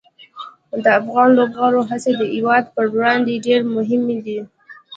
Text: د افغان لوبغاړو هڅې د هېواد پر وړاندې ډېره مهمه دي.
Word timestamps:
د 0.83 0.85
افغان 0.99 1.29
لوبغاړو 1.37 1.81
هڅې 1.89 2.11
د 2.19 2.21
هېواد 2.33 2.63
پر 2.75 2.85
وړاندې 2.93 3.43
ډېره 3.45 3.65
مهمه 3.75 4.17
دي. 4.25 4.39